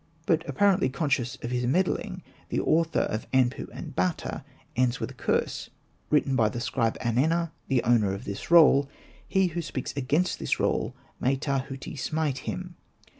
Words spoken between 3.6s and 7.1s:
and Bata ends with a curse: ''Written by the scribe